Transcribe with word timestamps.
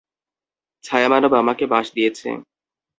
ছায়ামানব 0.83 1.31
আমাকে 1.41 1.63
বাঁশ 1.67 1.87
দিয়েছে! 1.95 2.27